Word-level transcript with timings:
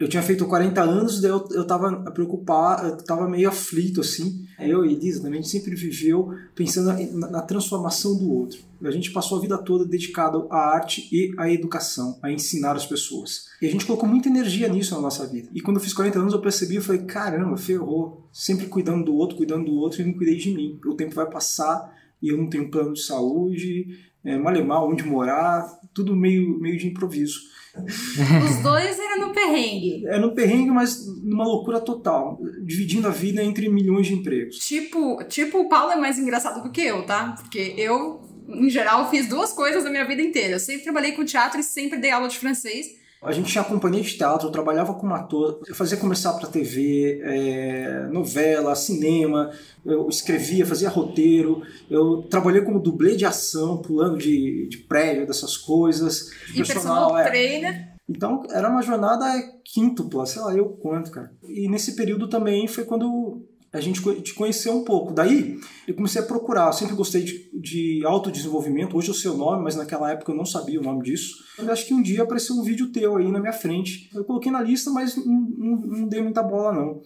eu 0.00 0.08
tinha 0.08 0.22
feito 0.22 0.46
40 0.46 0.80
anos, 0.80 1.20
daí 1.20 1.30
eu, 1.30 1.46
eu 1.50 1.66
tava 1.66 2.10
preocupado, 2.10 2.88
eu 2.88 2.96
tava 3.04 3.28
meio 3.28 3.50
aflito, 3.50 4.00
assim. 4.00 4.46
Eu 4.58 4.82
e 4.82 4.94
Elisa 4.94 5.20
também, 5.20 5.40
a 5.40 5.42
gente 5.42 5.52
sempre 5.52 5.74
viveu 5.74 6.34
pensando 6.54 6.86
na, 7.12 7.30
na, 7.30 7.42
transformação 7.42 8.16
do 8.16 8.32
outro. 8.32 8.58
A 8.82 8.90
gente 8.90 9.10
passou 9.10 9.36
a 9.36 9.40
vida 9.42 9.58
toda 9.58 9.84
dedicado 9.84 10.48
à 10.50 10.74
arte 10.74 11.06
e 11.12 11.34
à 11.36 11.50
educação, 11.50 12.18
a 12.22 12.32
ensinar 12.32 12.76
as 12.76 12.86
pessoas. 12.86 13.48
E 13.60 13.66
a 13.66 13.70
gente 13.70 13.84
colocou 13.84 14.08
muita 14.08 14.30
energia 14.30 14.68
nisso 14.68 14.94
na 14.94 15.02
nossa 15.02 15.26
vida. 15.26 15.50
E 15.54 15.60
quando 15.60 15.76
eu 15.76 15.82
fiz 15.82 15.92
40 15.92 16.18
anos, 16.18 16.32
eu 16.32 16.40
percebi, 16.40 16.76
eu 16.76 16.82
falei, 16.82 17.02
caramba, 17.02 17.58
ferrou. 17.58 18.26
Sempre 18.32 18.68
cuidando 18.68 19.04
do 19.04 19.14
outro, 19.14 19.36
cuidando 19.36 19.66
do 19.66 19.74
outro, 19.74 20.00
e 20.00 20.04
não 20.06 20.14
cuidei 20.14 20.36
de 20.36 20.54
mim. 20.54 20.80
O 20.86 20.94
tempo 20.94 21.14
vai 21.14 21.28
passar 21.28 21.92
e 22.22 22.32
eu 22.32 22.36
não 22.36 22.48
tenho 22.48 22.70
plano 22.70 22.92
de 22.92 23.02
saúde, 23.02 23.86
é, 24.24 24.36
mal 24.36 24.88
onde 24.88 25.02
morar, 25.04 25.66
tudo 25.94 26.14
meio, 26.14 26.58
meio 26.58 26.78
de 26.78 26.86
improviso. 26.86 27.40
Os 27.76 28.62
dois 28.62 28.98
eram 28.98 29.28
no 29.28 29.32
perrengue. 29.32 30.06
É 30.06 30.18
no 30.18 30.34
perrengue, 30.34 30.70
mas 30.70 31.06
numa 31.22 31.44
loucura 31.44 31.80
total. 31.80 32.38
Dividindo 32.64 33.06
a 33.06 33.10
vida 33.10 33.42
entre 33.42 33.68
milhões 33.68 34.06
de 34.06 34.14
empregos. 34.14 34.56
Tipo, 34.58 35.22
tipo, 35.24 35.60
o 35.60 35.68
Paulo 35.68 35.92
é 35.92 35.96
mais 35.96 36.18
engraçado 36.18 36.62
do 36.62 36.70
que 36.70 36.82
eu, 36.82 37.06
tá? 37.06 37.36
Porque 37.40 37.74
eu, 37.76 38.22
em 38.48 38.68
geral, 38.68 39.08
fiz 39.08 39.28
duas 39.28 39.52
coisas 39.52 39.84
na 39.84 39.90
minha 39.90 40.04
vida 40.04 40.20
inteira. 40.20 40.54
Eu 40.54 40.60
sempre 40.60 40.82
trabalhei 40.82 41.12
com 41.12 41.24
teatro 41.24 41.60
e 41.60 41.62
sempre 41.62 41.98
dei 41.98 42.10
aula 42.10 42.28
de 42.28 42.38
francês. 42.38 42.99
A 43.22 43.32
gente 43.32 43.52
tinha 43.52 43.62
companhia 43.62 44.02
de 44.02 44.16
teatro, 44.16 44.48
eu 44.48 44.52
trabalhava 44.52 44.94
como 44.94 45.14
ator, 45.14 45.60
eu 45.68 45.74
fazia 45.74 45.98
comercial 45.98 46.38
para 46.38 46.48
TV, 46.48 47.20
é, 47.22 48.08
novela, 48.10 48.74
cinema, 48.74 49.50
eu 49.84 50.08
escrevia, 50.08 50.64
fazia 50.64 50.88
roteiro, 50.88 51.62
eu 51.90 52.22
trabalhei 52.30 52.62
como 52.62 52.80
dublê 52.80 53.16
de 53.16 53.26
ação, 53.26 53.76
pulando 53.82 54.16
de, 54.16 54.66
de 54.68 54.78
prédio, 54.78 55.26
dessas 55.26 55.58
coisas. 55.58 56.30
E 56.54 56.56
personal, 56.56 57.12
personal 57.12 57.18
é. 57.18 57.24
trainer. 57.24 57.90
Então 58.08 58.42
era 58.50 58.70
uma 58.70 58.82
jornada 58.82 59.26
quíntupla, 59.64 60.24
sei 60.24 60.40
lá, 60.40 60.54
eu 60.54 60.70
quanto, 60.70 61.10
cara. 61.10 61.30
E 61.44 61.68
nesse 61.68 61.94
período 61.94 62.26
também 62.26 62.66
foi 62.66 62.84
quando 62.84 63.46
a 63.72 63.80
gente 63.80 64.02
te 64.22 64.34
conheceu 64.34 64.76
um 64.76 64.84
pouco. 64.84 65.12
Daí 65.12 65.58
eu 65.86 65.94
comecei 65.94 66.20
a 66.20 66.24
procurar. 66.24 66.66
Eu 66.66 66.72
sempre 66.72 66.94
gostei 66.94 67.22
de, 67.22 67.50
de 67.54 68.02
autodesenvolvimento. 68.04 68.96
Hoje 68.96 69.08
eu 69.08 69.14
sei 69.14 69.30
o 69.30 69.36
nome, 69.36 69.62
mas 69.62 69.76
naquela 69.76 70.10
época 70.10 70.32
eu 70.32 70.36
não 70.36 70.44
sabia 70.44 70.80
o 70.80 70.84
nome 70.84 71.04
disso. 71.04 71.36
Eu 71.56 71.70
acho 71.70 71.86
que 71.86 71.94
um 71.94 72.02
dia 72.02 72.22
apareceu 72.22 72.56
um 72.56 72.62
vídeo 72.62 72.90
teu 72.90 73.16
aí 73.16 73.30
na 73.30 73.38
minha 73.38 73.52
frente. 73.52 74.10
Eu 74.14 74.24
coloquei 74.24 74.50
na 74.50 74.60
lista, 74.60 74.90
mas 74.90 75.14
não, 75.16 75.24
não, 75.56 75.76
não 75.76 76.08
dei 76.08 76.20
muita 76.20 76.42
bola 76.42 76.72
não. 76.72 77.00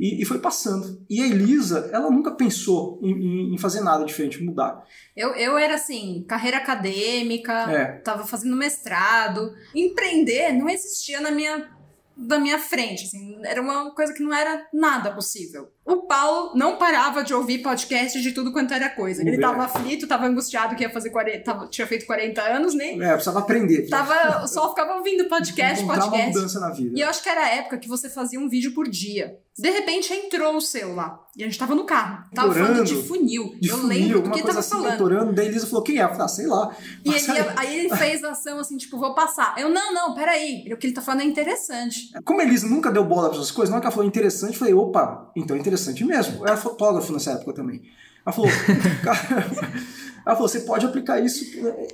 E, 0.00 0.22
e, 0.22 0.24
foi 0.24 0.38
passando. 0.38 1.04
E 1.08 1.20
a 1.20 1.26
Elisa, 1.26 1.90
ela 1.92 2.10
nunca 2.10 2.32
pensou 2.32 2.98
em, 3.02 3.54
em, 3.54 3.58
fazer 3.58 3.82
nada 3.82 4.04
diferente, 4.04 4.42
mudar. 4.42 4.82
Eu, 5.14 5.32
eu 5.34 5.56
era 5.56 5.74
assim, 5.74 6.24
carreira 6.26 6.56
acadêmica, 6.56 7.52
é. 7.70 7.98
tava 7.98 8.26
fazendo 8.26 8.56
mestrado. 8.56 9.52
Empreender 9.72 10.54
não 10.54 10.68
existia 10.68 11.20
na 11.20 11.30
minha 11.30 11.70
da 12.16 12.38
minha 12.38 12.58
frente, 12.58 13.04
assim, 13.04 13.40
era 13.44 13.60
uma 13.60 13.90
coisa 13.94 14.12
que 14.12 14.22
não 14.22 14.34
era 14.34 14.66
nada 14.72 15.12
possível. 15.12 15.72
O 15.92 16.06
Paulo 16.06 16.52
não 16.54 16.78
parava 16.78 17.22
de 17.22 17.34
ouvir 17.34 17.58
podcast 17.58 18.18
de 18.22 18.32
tudo 18.32 18.50
quanto 18.50 18.72
era 18.72 18.88
coisa. 18.88 19.20
Ele 19.20 19.38
tava 19.38 19.64
aflito, 19.64 20.06
tava 20.06 20.24
angustiado 20.24 20.74
que 20.74 20.82
ia 20.82 20.88
fazer 20.88 21.10
40, 21.10 21.44
tava, 21.44 21.68
tinha 21.68 21.86
feito 21.86 22.06
40 22.06 22.40
anos, 22.40 22.74
né? 22.74 22.94
É, 22.94 23.12
precisava 23.12 23.40
aprender. 23.40 23.86
Tava, 23.90 24.46
só 24.46 24.70
ficava 24.70 24.94
ouvindo 24.94 25.28
podcast, 25.28 25.84
podcast. 25.84 26.08
Uma 26.08 26.26
mudança 26.28 26.60
na 26.60 26.70
vida. 26.70 26.98
E 26.98 27.02
eu 27.02 27.08
acho 27.10 27.22
que 27.22 27.28
era 27.28 27.42
a 27.42 27.48
época 27.48 27.76
que 27.76 27.90
você 27.90 28.08
fazia 28.08 28.40
um 28.40 28.48
vídeo 28.48 28.72
por 28.72 28.88
dia. 28.88 29.36
De 29.58 29.68
repente 29.68 30.14
entrou 30.14 30.56
o 30.56 30.62
seu 30.62 30.94
lá. 30.94 31.20
E 31.36 31.42
a 31.42 31.46
gente 31.46 31.58
tava 31.58 31.74
no 31.74 31.84
carro. 31.84 32.24
Tava 32.34 32.48
Torando, 32.48 32.72
falando 32.72 32.86
de 32.86 33.02
funil. 33.02 33.54
De 33.60 33.68
eu 33.68 33.78
funil, 33.78 33.88
lembro 33.88 34.22
do 34.22 34.30
que 34.30 34.42
tava 34.42 34.60
assim, 34.60 34.70
falando. 34.70 34.98
Torando, 34.98 35.32
daí 35.32 35.46
Elisa 35.46 35.66
falou, 35.66 35.82
quem 35.82 35.98
é? 35.98 36.04
Eu 36.04 36.08
falei, 36.08 36.24
ah, 36.24 36.28
sei 36.28 36.46
lá. 36.46 36.76
E 37.04 37.10
ele, 37.10 37.26
aí 37.56 37.78
ele 37.80 37.88
fez 37.96 38.24
a 38.24 38.30
ação 38.30 38.58
assim, 38.58 38.78
tipo, 38.78 38.98
vou 38.98 39.14
passar. 39.14 39.54
Eu, 39.58 39.68
não, 39.68 39.92
não, 39.92 40.14
peraí. 40.14 40.70
O 40.72 40.76
que 40.76 40.86
ele 40.86 40.94
tá 40.94 41.02
falando 41.02 41.22
é 41.22 41.24
interessante. 41.24 42.10
Como 42.24 42.40
a 42.40 42.44
Elisa 42.44 42.66
nunca 42.66 42.90
deu 42.90 43.04
bola 43.04 43.28
pra 43.28 43.38
essas 43.38 43.50
coisas, 43.50 43.70
na 43.70 43.76
hora 43.76 43.82
que 43.82 43.86
ela 43.86 43.94
falou 43.94 44.08
interessante, 44.08 44.54
eu 44.54 44.58
falei, 44.58 44.74
opa, 44.74 45.30
então 45.36 45.54
é 45.54 45.60
interessante 45.60 45.81
mesmo. 46.04 46.40
Eu 46.40 46.46
era 46.46 46.56
fotógrafo 46.56 47.12
nessa 47.12 47.32
época 47.32 47.52
também. 47.52 47.82
Ela 48.24 48.32
falou, 48.32 48.50
cara, 49.02 49.18
ela 50.24 50.36
falou, 50.36 50.48
você 50.48 50.60
pode 50.60 50.86
aplicar 50.86 51.20
isso, 51.20 51.44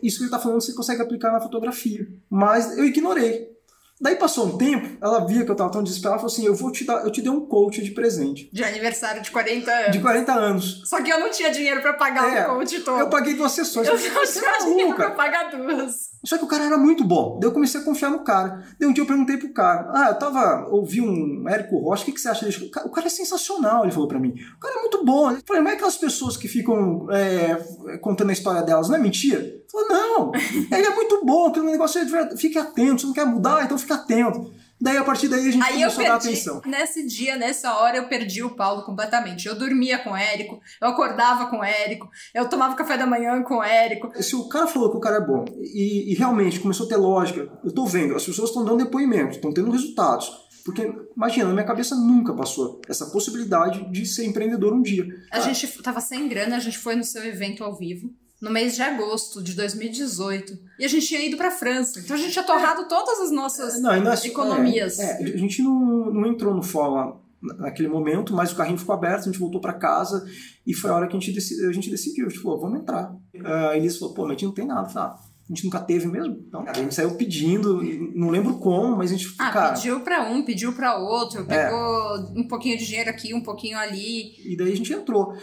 isso 0.03 0.19
que 0.19 0.25
ele 0.25 0.31
tá 0.31 0.39
falando, 0.39 0.61
você 0.61 0.75
consegue 0.75 1.03
aplicar 1.03 1.33
na 1.33 1.41
fotografia. 1.41 2.07
Mas 2.29 2.77
eu 2.77 2.85
ignorei. 2.85 3.58
Daí 4.01 4.17
passou 4.17 4.47
um 4.47 4.57
tempo, 4.57 4.97
ela 5.01 5.27
via 5.27 5.45
que 5.45 5.51
eu 5.51 5.57
tava 5.57 5.71
tão 5.71 5.83
desesperada, 5.83 6.21
ela 6.21 6.29
falou 6.29 6.33
assim: 6.33 6.47
Eu 6.47 6.55
vou 6.55 6.71
te 6.71 6.85
dar, 6.85 7.05
eu 7.05 7.11
te 7.11 7.21
dei 7.21 7.31
um 7.31 7.47
coach 7.47 7.83
de 7.83 7.91
presente. 7.91 8.49
De 8.53 8.63
aniversário 8.63 9.23
de 9.23 9.31
40 9.31 9.71
anos. 9.71 9.93
De 9.93 10.01
40 10.01 10.33
anos. 10.33 10.83
Só 10.85 11.03
que 11.03 11.11
eu 11.11 11.19
não 11.19 11.31
tinha 11.31 11.51
dinheiro 11.51 11.81
para 11.83 11.95
pagar 11.95 12.37
é, 12.37 12.47
o 12.47 12.57
coach 12.57 12.81
todo. 12.81 13.01
Eu 13.01 13.09
paguei 13.09 13.35
duas 13.35 13.53
sessões. 13.53 13.89
Eu 13.89 13.95
não 13.95 14.25
tinha 14.25 14.59
dinheiro 14.65 14.95
pra 14.95 15.11
pagar 15.11 15.51
duas. 15.51 16.09
Só 16.25 16.37
que 16.37 16.45
o 16.45 16.49
cara 16.49 16.65
era 16.65 16.77
muito 16.77 17.05
bom. 17.05 17.39
Daí 17.41 17.49
eu 17.49 17.53
comecei 17.53 17.81
a 17.81 17.85
confiar 17.85 18.11
no 18.11 18.25
cara. 18.25 18.65
Daí 18.79 18.89
um 18.89 18.93
dia 18.93 19.03
eu 19.03 19.07
perguntei 19.07 19.37
pro 19.37 19.53
cara: 19.53 19.91
Ah, 19.95 20.09
eu 20.11 20.19
tava. 20.19 20.69
Ouvi 20.71 21.01
um 21.01 21.49
Érico 21.49 21.79
Rocha, 21.79 22.03
o 22.03 22.07
que, 22.07 22.13
que 22.13 22.21
você 22.21 22.29
acha 22.29 22.45
dele? 22.45 22.71
O 22.85 22.91
cara 22.91 23.07
é 23.07 23.11
sensacional, 23.11 23.85
ele 23.85 23.93
falou 23.93 24.09
pra 24.09 24.19
mim. 24.19 24.35
O 24.57 24.61
cara 24.61 24.77
é 24.77 24.81
muito 24.81 25.05
bom. 25.05 25.31
Eu 25.31 25.43
falei, 25.47 25.63
mas 25.63 25.73
é 25.73 25.77
aquelas 25.77 25.97
pessoas 25.97 26.37
que 26.37 26.49
ficam 26.49 27.07
é, 27.11 27.99
contando 28.01 28.31
a 28.31 28.33
história 28.33 28.63
delas, 28.63 28.89
não 28.89 28.97
é 28.97 28.99
mentira? 28.99 29.41
Ele 29.41 29.65
falou, 29.71 29.89
não, 29.89 30.33
ele 30.35 30.87
é 30.87 30.95
muito 30.95 31.25
bom, 31.25 31.49
aquele 31.49 31.67
negócio 31.67 32.01
é 32.01 32.37
fique 32.37 32.59
atento, 32.59 33.03
você 33.03 33.07
não 33.07 33.15
quer 33.15 33.27
mudar, 33.27 33.65
então 33.65 33.77
fica 33.79 33.88
atento. 33.93 34.53
Daí, 34.81 34.97
a 34.97 35.03
partir 35.03 35.27
daí, 35.27 35.49
a 35.49 35.51
gente 35.51 35.65
Aí 35.65 35.73
começou 35.73 35.97
perdi, 35.97 36.07
a 36.07 36.13
dar 36.13 36.17
atenção. 36.17 36.63
Nesse 36.65 37.07
dia, 37.07 37.37
nessa 37.37 37.75
hora, 37.75 37.97
eu 37.97 38.09
perdi 38.09 38.45
o 38.45 38.55
Paulo 38.55 38.85
completamente. 38.85 39.49
Eu 39.49 39.57
dormia 39.57 39.99
com 39.99 40.11
o 40.11 40.17
Érico, 40.17 40.61
eu 40.81 40.89
acordava 40.89 41.47
com 41.47 41.59
o 41.59 41.65
Érico, 41.65 42.09
eu 42.33 42.49
tomava 42.49 42.77
café 42.77 42.97
da 42.97 43.07
manhã 43.07 43.43
com 43.43 43.57
o 43.57 43.63
Érico. 43.63 44.11
Se 44.23 44.37
o 44.37 44.49
cara 44.49 44.69
falou 44.69 44.91
que 44.91 44.97
o 44.97 45.01
cara 45.01 45.17
é 45.17 45.27
bom 45.27 45.45
e, 45.59 46.13
e 46.13 46.15
realmente 46.15 46.61
começou 46.61 46.87
a 46.87 46.89
ter 46.89 46.97
lógica, 46.97 47.51
eu 47.65 47.73
tô 47.73 47.87
vendo, 47.87 48.15
as 48.15 48.25
pessoas 48.25 48.51
estão 48.51 48.65
dando 48.65 48.85
depoimentos, 48.85 49.37
estão 49.37 49.53
tendo 49.53 49.71
resultados. 49.71 50.47
Porque, 50.65 50.93
imagina, 51.17 51.47
na 51.47 51.55
minha 51.55 51.67
cabeça 51.67 51.97
nunca 51.97 52.35
passou 52.35 52.81
essa 52.89 53.07
possibilidade 53.07 53.91
de 53.91 54.07
ser 54.07 54.27
empreendedor 54.27 54.75
um 54.75 54.83
dia. 54.83 55.07
A 55.33 55.41
gente 55.41 55.67
tava 55.83 56.01
sem 56.01 56.29
grana, 56.29 56.57
a 56.57 56.61
gente 56.61 56.79
foi 56.79 56.95
no 56.95 57.05
seu 57.05 57.25
evento 57.25 57.65
ao 57.65 57.77
vivo 57.77 58.13
no 58.41 58.51
mês 58.51 58.77
de 58.77 58.83
agosto 58.83 59.43
de 59.43 59.55
2018. 59.55 60.59
E 60.79 60.85
a 60.85 60.89
gente 60.89 61.07
tinha 61.07 61.25
ido 61.25 61.37
para 61.37 61.51
França. 61.51 62.01
Então 62.01 62.17
a 62.17 62.19
gente 62.19 62.33
tinha 62.33 62.45
torrado 62.45 62.87
todas 62.89 63.21
as 63.21 63.31
nossas 63.31 63.81
não, 63.81 64.01
nós, 64.01 64.25
economias. 64.25 64.99
É, 64.99 65.23
é, 65.23 65.35
a 65.35 65.37
gente 65.37 65.63
não, 65.63 66.13
não 66.13 66.27
entrou 66.27 66.55
no 66.55 66.63
fórum 66.63 67.19
naquele 67.41 67.89
momento, 67.89 68.35
mas 68.35 68.53
o 68.53 68.57
carrinho 68.57 68.79
ficou 68.79 68.95
aberto, 68.95 69.23
a 69.23 69.25
gente 69.25 69.39
voltou 69.39 69.61
para 69.61 69.73
casa 69.73 70.27
e 70.67 70.75
foi 70.75 70.91
a 70.91 70.95
hora 70.95 71.07
que 71.07 71.17
a 71.17 71.21
gente, 71.21 71.33
decidi, 71.33 71.67
a 71.67 71.73
gente 71.73 71.91
decidiu. 71.91 72.27
A 72.27 72.29
gente 72.29 72.41
falou, 72.41 72.61
vamos 72.61 72.81
entrar. 72.81 73.13
Uh, 73.35 73.75
eles 73.75 73.97
falou, 73.97 74.15
pô, 74.15 74.23
mas 74.23 74.31
a 74.31 74.35
gente 74.35 74.45
não 74.47 74.53
tem 74.53 74.67
nada. 74.67 74.89
Falei, 74.89 75.09
ah, 75.09 75.19
a 75.49 75.55
gente 75.55 75.65
nunca 75.65 75.81
teve 75.81 76.07
mesmo. 76.07 76.45
Então, 76.47 76.65
a 76.67 76.75
gente 76.75 76.95
saiu 76.95 77.15
pedindo, 77.15 77.83
não 78.15 78.29
lembro 78.29 78.59
como, 78.59 78.97
mas 78.97 79.11
a 79.11 79.17
gente. 79.17 79.35
Ah, 79.39 79.51
cara, 79.51 79.73
pediu 79.73 80.01
para 80.01 80.31
um, 80.31 80.45
pediu 80.45 80.75
para 80.75 80.99
outro, 80.99 81.47
pegou 81.47 82.17
é. 82.17 82.21
um 82.37 82.47
pouquinho 82.47 82.77
de 82.77 82.87
dinheiro 82.87 83.09
aqui, 83.09 83.33
um 83.33 83.41
pouquinho 83.41 83.79
ali. 83.79 84.35
E 84.45 84.57
daí 84.57 84.73
a 84.73 84.77
gente 84.77 84.93
entrou. 84.93 85.35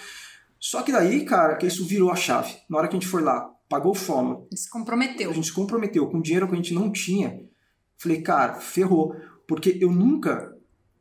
Só 0.65 0.81
que 0.81 0.91
daí, 0.91 1.23
cara, 1.25 1.57
que 1.57 1.67
isso 1.67 1.85
virou 1.85 2.09
a 2.09 2.15
chave. 2.15 2.55
Na 2.67 2.79
hora 2.79 2.87
que 2.87 2.95
a 2.95 2.99
gente 2.99 3.07
foi 3.07 3.21
lá, 3.21 3.47
pagou 3.69 3.93
fono. 3.93 4.47
Se 4.51 4.67
comprometeu. 4.67 5.29
A 5.29 5.33
gente 5.33 5.45
se 5.45 5.53
comprometeu 5.53 6.07
com 6.07 6.19
dinheiro 6.19 6.47
que 6.47 6.53
a 6.53 6.55
gente 6.55 6.73
não 6.73 6.91
tinha. 6.91 7.39
Falei, 7.99 8.19
cara, 8.23 8.55
ferrou. 8.55 9.15
Porque 9.47 9.77
eu 9.79 9.91
nunca, 9.91 10.51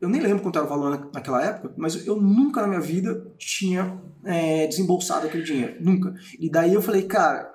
eu 0.02 0.10
nem 0.10 0.20
lembro 0.20 0.42
quanto 0.42 0.58
era 0.58 0.66
o 0.66 0.68
valor 0.68 1.10
naquela 1.14 1.42
época, 1.42 1.72
mas 1.78 2.06
eu 2.06 2.20
nunca 2.20 2.60
na 2.60 2.68
minha 2.68 2.80
vida 2.80 3.26
tinha 3.38 3.98
é, 4.22 4.66
desembolsado 4.66 5.26
aquele 5.26 5.44
dinheiro. 5.44 5.76
Nunca. 5.80 6.14
E 6.38 6.50
daí 6.50 6.74
eu 6.74 6.82
falei, 6.82 7.04
cara, 7.04 7.50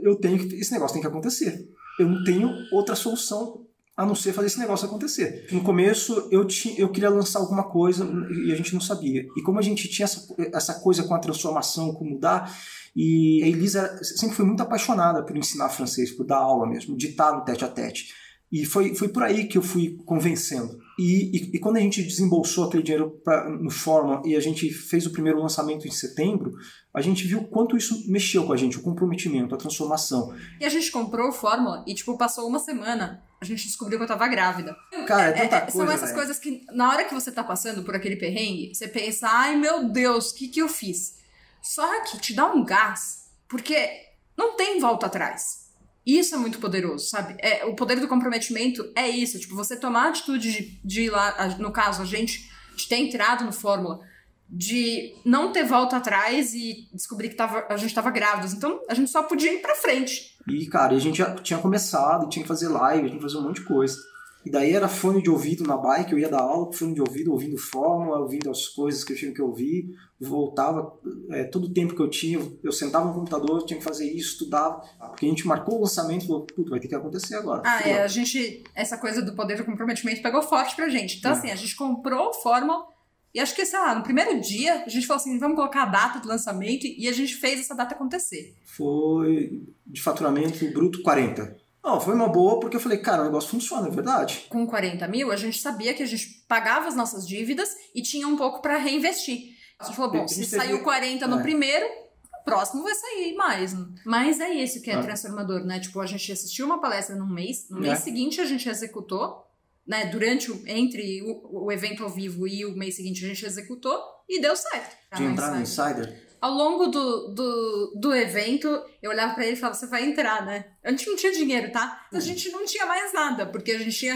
eu 0.00 0.14
tenho 0.14 0.38
que, 0.38 0.54
esse 0.54 0.70
negócio 0.70 0.94
tem 0.94 1.02
que 1.02 1.08
acontecer. 1.08 1.68
Eu 1.98 2.08
não 2.08 2.22
tenho 2.22 2.50
outra 2.70 2.94
solução 2.94 3.66
a 3.98 4.06
não 4.06 4.14
ser 4.14 4.32
fazer 4.32 4.46
esse 4.46 4.60
negócio 4.60 4.86
acontecer. 4.86 5.48
No 5.50 5.60
começo 5.60 6.28
eu, 6.30 6.44
tinha, 6.44 6.78
eu 6.78 6.88
queria 6.88 7.10
lançar 7.10 7.40
alguma 7.40 7.64
coisa 7.64 8.08
e 8.46 8.52
a 8.52 8.54
gente 8.54 8.72
não 8.72 8.80
sabia. 8.80 9.26
E 9.36 9.42
como 9.42 9.58
a 9.58 9.62
gente 9.62 9.88
tinha 9.88 10.04
essa, 10.04 10.24
essa 10.54 10.74
coisa 10.74 11.02
com 11.02 11.16
a 11.16 11.18
transformação, 11.18 11.92
com 11.92 12.04
mudar, 12.04 12.56
e 12.94 13.42
a 13.42 13.48
Elisa 13.48 13.98
sempre 14.04 14.36
foi 14.36 14.44
muito 14.44 14.62
apaixonada 14.62 15.24
por 15.24 15.36
ensinar 15.36 15.68
francês, 15.70 16.12
por 16.12 16.24
dar 16.24 16.36
aula 16.36 16.64
mesmo, 16.64 16.96
ditar 16.96 17.32
no 17.32 17.44
tete 17.44 17.64
a 17.64 17.68
tete. 17.68 18.14
E 18.50 18.64
foi, 18.64 18.94
foi 18.94 19.08
por 19.08 19.22
aí 19.22 19.46
que 19.46 19.58
eu 19.58 19.62
fui 19.62 19.98
convencendo. 20.06 20.78
E, 20.98 21.36
e, 21.36 21.56
e 21.56 21.58
quando 21.58 21.76
a 21.76 21.80
gente 21.80 22.02
desembolsou 22.02 22.64
aquele 22.64 22.82
dinheiro 22.82 23.20
pra, 23.22 23.48
no 23.48 23.70
Fórmula 23.70 24.22
e 24.24 24.34
a 24.34 24.40
gente 24.40 24.70
fez 24.72 25.06
o 25.06 25.12
primeiro 25.12 25.40
lançamento 25.40 25.86
em 25.86 25.90
setembro, 25.90 26.54
a 26.92 27.00
gente 27.02 27.26
viu 27.26 27.44
quanto 27.44 27.76
isso 27.76 28.10
mexeu 28.10 28.44
com 28.44 28.52
a 28.52 28.56
gente, 28.56 28.78
o 28.78 28.82
comprometimento, 28.82 29.54
a 29.54 29.58
transformação. 29.58 30.34
E 30.58 30.64
a 30.64 30.68
gente 30.68 30.90
comprou 30.90 31.28
o 31.28 31.32
Fórmula 31.32 31.84
e, 31.86 31.94
tipo, 31.94 32.16
passou 32.16 32.48
uma 32.48 32.58
semana, 32.58 33.22
a 33.40 33.44
gente 33.44 33.66
descobriu 33.66 33.98
que 33.98 34.04
eu 34.04 34.08
tava 34.08 34.26
grávida. 34.26 34.74
Cara, 35.06 35.26
é, 35.26 35.44
é 35.44 35.46
tanta 35.46 35.56
é, 35.56 35.60
coisa, 35.60 35.76
São 35.76 35.90
essas 35.90 36.08
véio. 36.08 36.14
coisas 36.14 36.38
que, 36.38 36.64
na 36.72 36.88
hora 36.88 37.04
que 37.04 37.14
você 37.14 37.30
tá 37.30 37.44
passando 37.44 37.84
por 37.84 37.94
aquele 37.94 38.16
perrengue, 38.16 38.74
você 38.74 38.88
pensa, 38.88 39.28
ai 39.30 39.56
meu 39.56 39.90
Deus, 39.90 40.30
o 40.30 40.34
que 40.34 40.48
que 40.48 40.60
eu 40.60 40.68
fiz? 40.68 41.18
Só 41.62 41.86
que 42.04 42.18
te 42.18 42.34
dá 42.34 42.46
um 42.46 42.64
gás, 42.64 43.30
porque 43.46 43.88
não 44.36 44.56
tem 44.56 44.80
volta 44.80 45.06
atrás. 45.06 45.67
Isso 46.08 46.34
é 46.34 46.38
muito 46.38 46.58
poderoso, 46.58 47.06
sabe? 47.06 47.36
É, 47.38 47.66
o 47.66 47.74
poder 47.74 48.00
do 48.00 48.08
comprometimento 48.08 48.90
é 48.96 49.06
isso. 49.06 49.38
Tipo, 49.38 49.54
você 49.54 49.76
tomar 49.76 50.06
a 50.06 50.08
atitude 50.08 50.50
de, 50.50 50.80
de 50.82 51.02
ir 51.02 51.10
lá, 51.10 51.48
no 51.58 51.70
caso, 51.70 52.00
a 52.00 52.06
gente 52.06 52.48
ter 52.88 52.96
entrado 52.96 53.44
no 53.44 53.52
Fórmula, 53.52 54.00
de 54.48 55.12
não 55.22 55.52
ter 55.52 55.64
volta 55.64 55.98
atrás 55.98 56.54
e 56.54 56.88
descobrir 56.94 57.28
que 57.28 57.34
tava, 57.34 57.66
a 57.68 57.76
gente 57.76 57.90
estava 57.90 58.10
grávidos. 58.10 58.54
Então, 58.54 58.80
a 58.88 58.94
gente 58.94 59.10
só 59.10 59.22
podia 59.22 59.52
ir 59.52 59.60
pra 59.60 59.74
frente. 59.74 60.34
E, 60.48 60.64
cara, 60.66 60.96
a 60.96 60.98
gente 60.98 61.18
já 61.18 61.34
tinha 61.34 61.58
começado, 61.58 62.26
tinha 62.30 62.42
que 62.42 62.48
fazer 62.48 62.68
live, 62.68 63.08
tinha 63.08 63.18
que 63.18 63.22
fazer 63.22 63.36
um 63.36 63.42
monte 63.42 63.60
de 63.60 63.66
coisa. 63.66 63.98
E 64.44 64.50
daí 64.50 64.72
era 64.72 64.88
fone 64.88 65.22
de 65.22 65.28
ouvido 65.28 65.64
na 65.64 65.76
bike, 65.76 66.12
eu 66.12 66.18
ia 66.18 66.28
dar 66.28 66.40
aula 66.40 66.66
com 66.66 66.72
fone 66.72 66.94
de 66.94 67.00
ouvido, 67.00 67.32
ouvindo 67.32 67.58
fórmula, 67.58 68.18
ouvindo 68.18 68.50
as 68.50 68.68
coisas 68.68 69.04
que 69.04 69.12
eu 69.12 69.16
tinha 69.16 69.32
que 69.32 69.42
ouvir, 69.42 69.94
voltava, 70.20 70.92
é, 71.30 71.44
todo 71.44 71.64
o 71.64 71.72
tempo 71.72 71.94
que 71.94 72.00
eu 72.00 72.08
tinha, 72.08 72.40
eu 72.62 72.72
sentava 72.72 73.06
no 73.06 73.14
computador, 73.14 73.64
tinha 73.64 73.78
que 73.78 73.84
fazer 73.84 74.10
isso, 74.10 74.32
estudava, 74.32 74.80
porque 75.08 75.26
a 75.26 75.28
gente 75.28 75.46
marcou 75.46 75.76
o 75.76 75.80
lançamento 75.80 76.24
e 76.24 76.26
falou, 76.26 76.46
puto, 76.46 76.70
vai 76.70 76.80
ter 76.80 76.88
que 76.88 76.94
acontecer 76.94 77.34
agora. 77.34 77.62
Ah, 77.64 77.86
é, 77.86 78.02
a 78.02 78.08
gente, 78.08 78.62
essa 78.74 78.96
coisa 78.96 79.20
do 79.20 79.34
poder 79.34 79.56
do 79.56 79.64
comprometimento 79.64 80.22
pegou 80.22 80.42
forte 80.42 80.74
pra 80.76 80.88
gente. 80.88 81.18
Então, 81.18 81.32
é. 81.32 81.34
assim, 81.34 81.50
a 81.50 81.56
gente 81.56 81.76
comprou 81.76 82.32
fórmula 82.32 82.86
e 83.34 83.40
acho 83.40 83.54
que, 83.54 83.64
sei 83.66 83.78
lá, 83.78 83.94
no 83.94 84.02
primeiro 84.02 84.40
dia, 84.40 84.84
a 84.84 84.88
gente 84.88 85.06
falou 85.06 85.20
assim, 85.20 85.38
vamos 85.38 85.56
colocar 85.56 85.82
a 85.82 85.86
data 85.86 86.18
do 86.18 86.28
lançamento 86.28 86.86
e 86.86 87.06
a 87.06 87.12
gente 87.12 87.34
fez 87.34 87.60
essa 87.60 87.74
data 87.74 87.94
acontecer. 87.94 88.54
Foi 88.64 89.62
de 89.86 90.00
faturamento 90.00 90.64
bruto 90.72 91.02
40. 91.02 91.56
Não, 91.82 92.00
foi 92.00 92.14
uma 92.14 92.28
boa 92.28 92.60
porque 92.60 92.76
eu 92.76 92.80
falei, 92.80 92.98
cara, 92.98 93.22
o 93.22 93.24
negócio 93.26 93.50
funciona, 93.50 93.88
é 93.88 93.90
verdade. 93.90 94.46
Com 94.48 94.66
40 94.66 95.06
mil, 95.08 95.30
a 95.30 95.36
gente 95.36 95.58
sabia 95.58 95.94
que 95.94 96.02
a 96.02 96.06
gente 96.06 96.44
pagava 96.48 96.88
as 96.88 96.96
nossas 96.96 97.26
dívidas 97.26 97.74
e 97.94 98.02
tinha 98.02 98.26
um 98.26 98.36
pouco 98.36 98.60
para 98.60 98.76
reinvestir. 98.76 99.56
A 99.78 99.84
gente 99.84 99.96
falou, 99.96 100.10
bom, 100.10 100.28
se 100.28 100.44
saiu 100.44 100.82
40 100.82 101.26
no 101.28 101.38
é. 101.38 101.42
primeiro, 101.42 101.86
o 101.86 102.44
próximo 102.44 102.82
vai 102.82 102.94
sair 102.94 103.34
mais. 103.36 103.74
Mas 104.04 104.40
é 104.40 104.50
isso 104.50 104.82
que 104.82 104.90
é, 104.90 104.94
é, 104.94 105.00
transformador, 105.00 105.64
né? 105.64 105.78
Tipo, 105.78 106.00
a 106.00 106.06
gente 106.06 106.30
assistiu 106.32 106.66
uma 106.66 106.80
palestra 106.80 107.14
num 107.14 107.32
mês, 107.32 107.68
no 107.70 107.80
mês 107.80 108.00
é. 108.00 108.02
seguinte 108.02 108.40
a 108.40 108.44
gente 108.44 108.68
executou, 108.68 109.46
né? 109.86 110.06
Durante 110.06 110.50
o, 110.50 110.60
entre 110.66 111.22
o, 111.22 111.66
o, 111.66 111.72
evento 111.72 112.02
ao 112.02 112.10
vivo 112.10 112.46
e 112.48 112.66
o 112.66 112.76
mês 112.76 112.96
seguinte 112.96 113.24
a 113.24 113.28
gente 113.28 113.46
executou 113.46 113.98
e 114.28 114.40
deu 114.40 114.56
certo. 114.56 114.96
De 115.16 115.22
entrar 115.22 115.54
no 115.54 115.62
Insider? 115.62 116.27
Ao 116.40 116.52
longo 116.52 116.86
do, 116.86 117.28
do, 117.28 117.92
do 118.00 118.14
evento, 118.14 118.68
eu 119.02 119.10
olhava 119.10 119.34
para 119.34 119.44
ele 119.44 119.54
e 119.54 119.56
falava: 119.56 119.78
Você 119.78 119.86
vai 119.86 120.04
entrar, 120.04 120.44
né? 120.44 120.66
A 120.84 120.90
gente 120.90 121.08
não 121.08 121.16
tinha 121.16 121.32
dinheiro, 121.32 121.70
tá? 121.72 122.06
A 122.12 122.20
gente 122.20 122.50
não 122.50 122.64
tinha 122.64 122.86
mais 122.86 123.12
nada, 123.12 123.46
porque 123.46 123.72
a 123.72 123.78
gente 123.78 123.96
tinha 123.96 124.14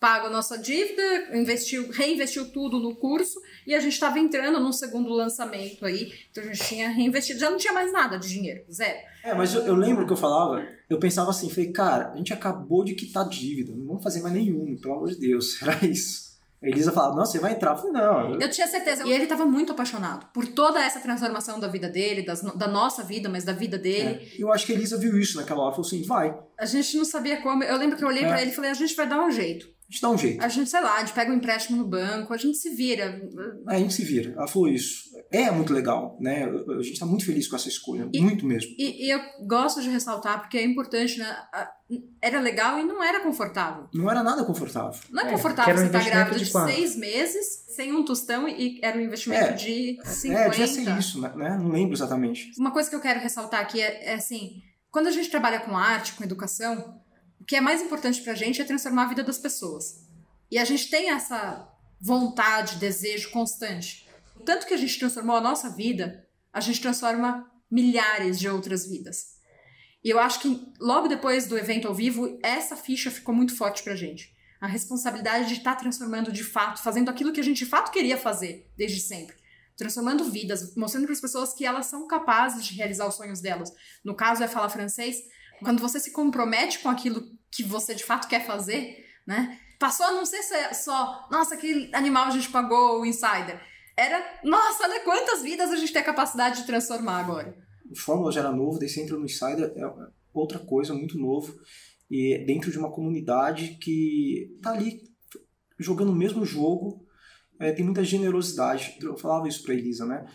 pago 0.00 0.28
a 0.28 0.30
nossa 0.30 0.56
dívida, 0.56 1.36
investiu, 1.36 1.90
reinvestiu 1.90 2.50
tudo 2.50 2.80
no 2.80 2.96
curso 2.96 3.38
e 3.66 3.74
a 3.74 3.80
gente 3.80 3.92
estava 3.92 4.18
entrando 4.18 4.58
num 4.58 4.72
segundo 4.72 5.10
lançamento 5.10 5.84
aí. 5.84 6.10
Então 6.30 6.42
a 6.42 6.46
gente 6.46 6.64
tinha 6.66 6.88
reinvestido, 6.88 7.38
já 7.38 7.50
não 7.50 7.58
tinha 7.58 7.74
mais 7.74 7.92
nada 7.92 8.18
de 8.18 8.26
dinheiro, 8.26 8.64
zero. 8.72 8.98
É, 9.22 9.34
mas 9.34 9.54
eu, 9.54 9.62
eu 9.66 9.74
lembro 9.74 10.06
que 10.06 10.12
eu 10.12 10.16
falava, 10.16 10.66
eu 10.88 10.98
pensava 10.98 11.30
assim: 11.30 11.50
falei, 11.50 11.70
cara, 11.70 12.12
a 12.12 12.16
gente 12.16 12.32
acabou 12.32 12.82
de 12.82 12.94
quitar 12.94 13.28
dívida, 13.28 13.76
não 13.76 13.86
vamos 13.86 14.02
fazer 14.02 14.22
mais 14.22 14.34
nenhum, 14.34 14.74
pelo 14.80 14.94
amor 14.94 15.10
de 15.10 15.20
Deus, 15.20 15.60
era 15.62 15.84
isso. 15.84 16.29
A 16.62 16.68
Elisa 16.68 16.92
falava, 16.92 17.16
não, 17.16 17.24
você 17.24 17.38
vai 17.38 17.52
entrar. 17.52 17.72
Eu 17.72 17.76
falei, 17.78 17.92
não. 17.92 18.38
Eu 18.38 18.50
tinha 18.50 18.66
certeza. 18.66 19.06
E 19.06 19.12
ele 19.12 19.22
estava 19.22 19.46
muito 19.46 19.72
apaixonado 19.72 20.26
por 20.32 20.46
toda 20.46 20.78
essa 20.78 21.00
transformação 21.00 21.58
da 21.58 21.68
vida 21.68 21.88
dele, 21.88 22.22
das, 22.22 22.42
da 22.42 22.68
nossa 22.68 23.02
vida, 23.02 23.30
mas 23.30 23.44
da 23.44 23.52
vida 23.52 23.78
dele. 23.78 24.30
É. 24.38 24.42
Eu 24.42 24.52
acho 24.52 24.66
que 24.66 24.72
a 24.72 24.74
Elisa 24.74 24.98
viu 24.98 25.18
isso 25.18 25.38
naquela 25.38 25.62
hora. 25.62 25.70
Falou 25.72 25.86
assim, 25.86 26.02
vai. 26.02 26.38
A 26.58 26.66
gente 26.66 26.98
não 26.98 27.04
sabia 27.06 27.40
como. 27.40 27.64
Eu 27.64 27.78
lembro 27.78 27.96
que 27.96 28.04
eu 28.04 28.08
olhei 28.08 28.24
é. 28.24 28.28
para 28.28 28.42
ele 28.42 28.50
e 28.50 28.54
falei, 28.54 28.70
a 28.70 28.74
gente 28.74 28.94
vai 28.94 29.08
dar 29.08 29.24
um 29.24 29.30
jeito. 29.30 29.68
A 29.90 29.92
gente 29.92 30.02
dá 30.02 30.10
um 30.10 30.18
jeito. 30.18 30.44
A 30.44 30.48
gente, 30.48 30.70
sei 30.70 30.80
lá, 30.80 30.94
a 30.94 31.00
gente 31.00 31.12
pega 31.12 31.32
um 31.32 31.34
empréstimo 31.34 31.76
no 31.76 31.84
banco, 31.84 32.32
a 32.32 32.36
gente 32.36 32.56
se 32.58 32.70
vira. 32.70 33.20
É, 33.68 33.74
a 33.74 33.78
gente 33.78 33.92
se 33.92 34.04
vira. 34.04 34.32
Ela 34.36 34.46
falou 34.46 34.68
isso. 34.68 35.10
É 35.32 35.50
muito 35.50 35.72
legal, 35.72 36.16
né? 36.20 36.44
A 36.44 36.82
gente 36.82 36.92
está 36.92 37.04
muito 37.04 37.26
feliz 37.26 37.48
com 37.48 37.56
essa 37.56 37.68
escolha, 37.68 38.08
e, 38.12 38.20
muito 38.20 38.46
mesmo. 38.46 38.72
E, 38.78 39.06
e, 39.06 39.10
eu 39.10 39.20
gosto 39.48 39.82
de 39.82 39.88
ressaltar, 39.88 40.40
porque 40.40 40.58
é 40.58 40.64
importante, 40.64 41.18
né? 41.18 41.36
Era 42.22 42.40
legal 42.40 42.78
e 42.78 42.84
não 42.84 43.02
era 43.02 43.18
confortável. 43.18 43.88
Não 43.92 44.08
era 44.08 44.22
nada 44.22 44.44
confortável. 44.44 45.00
Não 45.10 45.24
é, 45.24 45.30
confortável 45.32 45.76
você 45.76 45.86
estar 45.86 45.98
tá 45.98 46.08
grávida 46.08 46.38
de, 46.38 46.44
de 46.44 46.52
seis 46.52 46.94
meses, 46.94 47.64
sem 47.74 47.92
um 47.92 48.04
tostão, 48.04 48.48
e 48.48 48.78
era 48.84 48.96
um 48.96 49.00
investimento 49.00 49.50
é, 49.50 49.52
de 49.54 49.98
50. 50.04 50.40
É, 50.40 50.50
devia 50.50 50.66
ser 50.68 50.98
isso, 50.98 51.20
né? 51.20 51.58
Não 51.60 51.68
lembro 51.68 51.94
exatamente. 51.94 52.52
Uma 52.56 52.70
coisa 52.70 52.88
que 52.88 52.94
eu 52.94 53.00
quero 53.00 53.18
ressaltar 53.18 53.60
aqui 53.60 53.80
é, 53.80 54.12
é 54.12 54.14
assim, 54.14 54.62
quando 54.88 55.08
a 55.08 55.12
gente 55.12 55.28
trabalha 55.28 55.58
com 55.58 55.76
arte, 55.76 56.14
com 56.14 56.22
educação, 56.22 57.00
o 57.40 57.44
que 57.44 57.56
é 57.56 57.60
mais 57.60 57.80
importante 57.80 58.20
pra 58.20 58.34
gente 58.34 58.60
é 58.60 58.64
transformar 58.64 59.04
a 59.04 59.08
vida 59.08 59.24
das 59.24 59.38
pessoas. 59.38 60.06
E 60.50 60.58
a 60.58 60.64
gente 60.64 60.90
tem 60.90 61.10
essa 61.10 61.68
vontade, 62.00 62.76
desejo 62.76 63.30
constante. 63.30 64.08
Tanto 64.44 64.66
que 64.66 64.74
a 64.74 64.76
gente 64.76 64.98
transformou 64.98 65.36
a 65.36 65.40
nossa 65.40 65.70
vida, 65.70 66.26
a 66.52 66.60
gente 66.60 66.80
transforma 66.80 67.50
milhares 67.70 68.38
de 68.38 68.48
outras 68.48 68.86
vidas. 68.86 69.38
E 70.02 70.10
eu 70.10 70.18
acho 70.18 70.40
que 70.40 70.72
logo 70.80 71.08
depois 71.08 71.46
do 71.46 71.58
evento 71.58 71.86
ao 71.86 71.94
vivo, 71.94 72.38
essa 72.42 72.76
ficha 72.76 73.10
ficou 73.10 73.34
muito 73.34 73.56
forte 73.56 73.82
pra 73.82 73.94
gente. 73.94 74.34
A 74.60 74.66
responsabilidade 74.66 75.48
de 75.48 75.54
estar 75.54 75.74
tá 75.74 75.80
transformando 75.80 76.32
de 76.32 76.42
fato, 76.42 76.82
fazendo 76.82 77.10
aquilo 77.10 77.32
que 77.32 77.40
a 77.40 77.44
gente 77.44 77.64
de 77.64 77.66
fato 77.66 77.90
queria 77.90 78.16
fazer 78.16 78.70
desde 78.76 79.00
sempre. 79.00 79.36
Transformando 79.76 80.24
vidas, 80.24 80.74
mostrando 80.74 81.04
para 81.04 81.14
as 81.14 81.20
pessoas 81.20 81.54
que 81.54 81.64
elas 81.64 81.86
são 81.86 82.06
capazes 82.06 82.64
de 82.64 82.74
realizar 82.74 83.06
os 83.06 83.14
sonhos 83.14 83.40
delas. 83.40 83.72
No 84.04 84.14
caso 84.14 84.42
é 84.42 84.48
falar 84.48 84.68
francês, 84.68 85.16
quando 85.62 85.80
você 85.80 86.00
se 86.00 86.12
compromete 86.12 86.78
com 86.80 86.88
aquilo 86.88 87.22
que 87.50 87.62
você 87.62 87.94
de 87.94 88.04
fato 88.04 88.28
quer 88.28 88.46
fazer, 88.46 89.04
né? 89.26 89.58
Passou 89.78 90.06
a 90.06 90.12
não 90.12 90.26
ser 90.26 90.42
só, 90.74 91.26
nossa, 91.30 91.54
aquele 91.54 91.94
animal 91.94 92.26
a 92.26 92.30
gente 92.30 92.50
pagou 92.50 93.00
o 93.00 93.06
insider. 93.06 93.60
Era, 93.96 94.40
nossa, 94.44 94.84
olha 94.84 95.00
quantas 95.00 95.42
vidas 95.42 95.70
a 95.70 95.76
gente 95.76 95.92
tem 95.92 96.02
a 96.02 96.04
capacidade 96.04 96.60
de 96.60 96.66
transformar 96.66 97.20
agora. 97.20 97.56
O 97.90 97.98
Fórmula 97.98 98.30
já 98.30 98.40
era 98.40 98.52
novo, 98.52 98.78
daí 98.78 98.88
você 98.88 99.02
entra 99.02 99.16
no 99.16 99.24
insider, 99.24 99.72
é 99.76 100.10
outra 100.32 100.58
coisa, 100.58 100.94
muito 100.94 101.18
novo. 101.18 101.54
E 102.10 102.44
dentro 102.46 102.70
de 102.70 102.78
uma 102.78 102.90
comunidade 102.90 103.78
que 103.80 104.58
tá 104.62 104.72
ali 104.72 105.02
jogando 105.78 106.10
o 106.10 106.16
mesmo 106.16 106.44
jogo, 106.44 107.06
é, 107.58 107.72
tem 107.72 107.84
muita 107.84 108.04
generosidade. 108.04 108.98
Eu 109.00 109.16
falava 109.16 109.48
isso 109.48 109.62
para 109.62 109.74
Elisa, 109.74 110.04
né? 110.04 110.26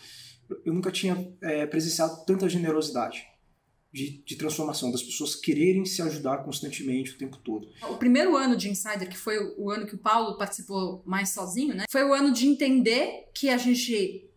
Eu 0.64 0.72
nunca 0.72 0.90
tinha 0.90 1.16
é, 1.42 1.66
presenciado 1.66 2.24
tanta 2.24 2.48
generosidade 2.48 3.26
de, 3.96 4.22
de, 4.26 4.36
transformação, 4.36 4.92
das 4.92 5.02
pessoas 5.02 5.34
quererem 5.34 5.86
se 5.86 6.02
ajudar 6.02 6.44
constantemente 6.44 7.12
o 7.12 7.16
tempo 7.16 7.38
todo. 7.38 7.66
O 7.88 7.96
primeiro 7.96 8.36
ano 8.36 8.54
de 8.54 8.68
Insider, 8.68 9.08
que 9.08 9.16
foi 9.16 9.38
o 9.56 9.70
ano 9.70 9.86
que 9.86 9.94
o 9.94 9.98
Paulo 9.98 10.36
participou 10.36 11.02
mais 11.06 11.30
sozinho, 11.30 11.74
né? 11.74 11.84
Foi 11.90 12.04
o 12.04 12.12
ano 12.12 12.30
de 12.30 12.46
entender 12.46 13.30
que 13.32 13.48
a 13.48 13.56
gente 13.56 14.28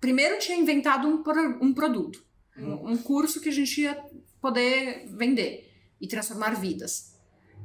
primeiro 0.00 0.40
tinha 0.40 0.58
inventado 0.58 1.06
um, 1.06 1.22
um 1.64 1.72
produto, 1.72 2.24
um, 2.58 2.90
um 2.90 2.98
curso 2.98 3.40
que 3.40 3.48
a 3.48 3.52
gente 3.52 3.82
ia 3.82 4.04
poder 4.40 5.06
vender 5.16 5.72
e 6.00 6.08
transformar 6.08 6.54
vidas. 6.54 7.14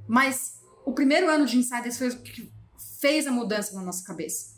Mas 0.07 0.61
o 0.85 0.93
primeiro 0.93 1.27
ano 1.31 1.47
de 1.47 1.57
Insider 1.57 1.91
foi 1.97 2.09
o 2.09 2.21
que 2.21 2.51
fez 3.01 3.25
a 3.25 3.31
mudança 3.31 3.73
na 3.73 3.81
nossa 3.81 4.03
cabeça. 4.05 4.53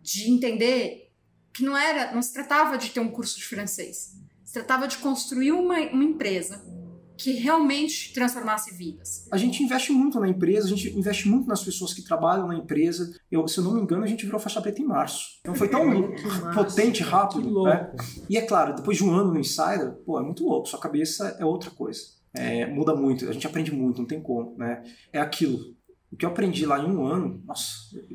De 0.00 0.30
entender 0.30 1.12
que 1.52 1.62
não 1.62 1.76
era, 1.76 2.14
não 2.14 2.22
se 2.22 2.32
tratava 2.32 2.78
de 2.78 2.88
ter 2.88 3.00
um 3.00 3.10
curso 3.10 3.36
de 3.36 3.44
francês 3.44 4.16
tratava 4.56 4.88
de 4.88 4.96
construir 4.98 5.52
uma, 5.52 5.78
uma 5.80 6.04
empresa 6.04 6.64
que 7.18 7.32
realmente 7.32 8.12
transformasse 8.12 8.74
vidas. 8.74 9.26
A 9.32 9.36
gente 9.36 9.62
investe 9.62 9.90
muito 9.90 10.20
na 10.20 10.28
empresa, 10.28 10.66
a 10.66 10.70
gente 10.70 10.96
investe 10.96 11.28
muito 11.28 11.48
nas 11.48 11.62
pessoas 11.62 11.94
que 11.94 12.02
trabalham 12.02 12.46
na 12.46 12.54
empresa. 12.54 13.10
Eu, 13.30 13.46
se 13.48 13.58
eu 13.58 13.64
não 13.64 13.74
me 13.74 13.80
engano, 13.80 14.04
a 14.04 14.06
gente 14.06 14.24
virou 14.24 14.38
faixa 14.38 14.60
preta 14.60 14.80
em 14.80 14.84
março. 14.84 15.38
Então 15.40 15.54
foi 15.54 15.68
tão 15.68 16.12
potente, 16.54 17.02
rápido. 17.02 17.64
Né? 17.64 17.90
E 18.28 18.36
é 18.36 18.42
claro, 18.42 18.74
depois 18.74 18.98
de 18.98 19.04
um 19.04 19.14
ano 19.14 19.32
no 19.32 19.40
Insider, 19.40 19.92
pô, 20.04 20.20
é 20.20 20.22
muito 20.22 20.44
louco. 20.44 20.68
Sua 20.68 20.78
cabeça 20.78 21.36
é 21.38 21.44
outra 21.44 21.70
coisa. 21.70 22.00
É, 22.34 22.66
muda 22.66 22.94
muito, 22.94 23.26
a 23.26 23.32
gente 23.32 23.46
aprende 23.46 23.72
muito, 23.72 23.98
não 23.98 24.06
tem 24.06 24.20
como. 24.20 24.54
Né? 24.58 24.82
É 25.10 25.18
aquilo. 25.18 25.58
O 26.12 26.16
que 26.16 26.24
eu 26.24 26.30
aprendi 26.30 26.66
lá 26.66 26.78
em 26.78 26.86
um 26.86 27.04
ano, 27.06 27.42
nossa. 27.46 27.66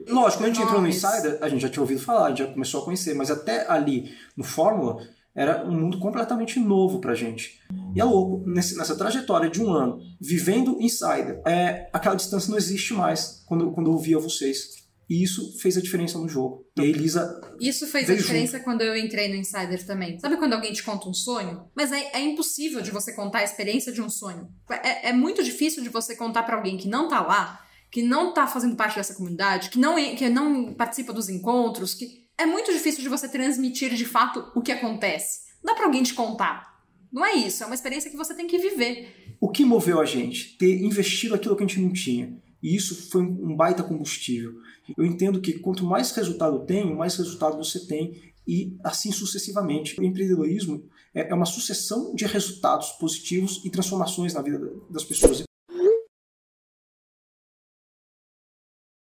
Lógico, 0.07 0.43
quando 0.43 0.51
a 0.51 0.53
gente 0.53 0.63
entrou 0.63 0.81
no 0.81 0.88
Insider, 0.88 1.39
a 1.41 1.50
gente 1.50 1.62
já 1.62 1.69
tinha 1.69 1.81
ouvido 1.81 2.00
falar, 2.00 2.27
a 2.27 2.29
gente 2.29 2.39
já 2.39 2.48
começou 2.48 2.81
a 2.81 2.86
conhecer, 2.86 3.15
mas 3.15 3.29
até 3.31 3.69
ali 3.69 4.12
no 4.38 4.43
Fórmula 4.43 5.01
era 5.35 5.65
um 5.67 5.79
mundo 5.79 6.00
completamente 6.00 6.59
novo 6.59 7.00
pra 7.00 7.15
gente. 7.15 7.59
E 7.95 8.01
é 8.01 8.03
louco, 8.03 8.43
nessa 8.50 8.95
trajetória 8.95 9.50
de 9.50 9.61
um 9.61 9.71
ano, 9.71 10.00
vivendo 10.19 10.81
insider, 10.81 11.41
é, 11.45 11.89
aquela 11.93 12.15
distância 12.15 12.50
não 12.50 12.57
existe 12.57 12.93
mais 12.93 13.43
quando, 13.47 13.71
quando 13.71 13.88
eu 13.88 13.93
ouvia 13.93 14.19
vocês. 14.19 14.81
E 15.09 15.21
isso 15.21 15.57
fez 15.59 15.75
a 15.75 15.81
diferença 15.81 16.17
no 16.17 16.29
jogo. 16.29 16.65
E 16.77 16.81
a 16.81 16.85
Elisa. 16.85 17.41
Isso 17.59 17.85
fez 17.85 18.09
a 18.09 18.15
diferença 18.15 18.53
junto. 18.53 18.63
quando 18.63 18.81
eu 18.81 18.95
entrei 18.95 19.27
no 19.27 19.35
Insider 19.35 19.85
também. 19.85 20.17
Sabe 20.17 20.38
quando 20.38 20.53
alguém 20.53 20.71
te 20.71 20.81
conta 20.83 21.09
um 21.09 21.13
sonho? 21.13 21.65
Mas 21.75 21.91
é, 21.91 22.11
é 22.13 22.21
impossível 22.21 22.81
de 22.81 22.91
você 22.91 23.13
contar 23.13 23.39
a 23.39 23.43
experiência 23.43 23.91
de 23.91 24.01
um 24.01 24.09
sonho. 24.09 24.47
É, 24.69 25.09
é 25.09 25.13
muito 25.13 25.43
difícil 25.43 25.83
de 25.83 25.89
você 25.89 26.15
contar 26.15 26.43
para 26.43 26.55
alguém 26.55 26.77
que 26.77 26.88
não 26.88 27.09
tá 27.09 27.19
lá, 27.19 27.59
que 27.91 28.01
não 28.01 28.33
tá 28.33 28.47
fazendo 28.47 28.77
parte 28.77 28.95
dessa 28.95 29.13
comunidade, 29.13 29.69
que 29.69 29.77
não, 29.77 29.95
que 30.15 30.29
não 30.29 30.73
participa 30.75 31.11
dos 31.11 31.27
encontros, 31.27 31.93
que 31.93 32.21
é 32.41 32.45
muito 32.45 32.74
difícil 32.74 33.03
de 33.03 33.10
você 33.10 33.29
transmitir 33.29 33.93
de 33.93 34.03
fato 34.03 34.51
o 34.55 34.62
que 34.62 34.71
acontece. 34.71 35.41
Dá 35.63 35.75
pra 35.75 35.86
alguém 35.86 36.01
te 36.01 36.15
contar. 36.15 36.81
Não 37.12 37.24
é 37.24 37.36
isso, 37.36 37.62
é 37.63 37.65
uma 37.67 37.75
experiência 37.75 38.10
que 38.10 38.17
você 38.17 38.33
tem 38.33 38.48
que 38.48 38.57
viver. 38.57 39.36
O 39.39 39.50
que 39.50 39.63
moveu 39.63 40.00
a 40.00 40.05
gente? 40.05 40.57
Ter 40.57 40.81
investido 40.81 41.36
aquilo 41.36 41.55
que 41.55 41.63
a 41.63 41.67
gente 41.67 41.79
não 41.79 41.93
tinha. 41.93 42.36
E 42.63 42.75
isso 42.75 43.10
foi 43.12 43.21
um 43.21 43.55
baita 43.55 43.83
combustível. 43.83 44.53
Eu 44.98 45.05
entendo 45.05 45.39
que 45.39 45.60
quanto 45.60 45.86
mais 45.86 46.12
resultado 46.12 46.65
tenho, 46.65 46.98
mais 46.98 47.15
resultado 47.15 47.57
você 47.57 47.86
tem 47.86 48.33
e 48.48 48.75
assim 48.83 49.12
sucessivamente. 49.12 50.00
O 50.00 50.03
empreendedorismo 50.03 50.83
é 51.13 51.33
uma 51.33 51.45
sucessão 51.45 52.15
de 52.15 52.25
resultados 52.25 52.89
positivos 52.93 53.62
e 53.63 53.69
transformações 53.69 54.33
na 54.33 54.41
vida 54.41 54.60
das 54.89 55.03
pessoas. 55.03 55.43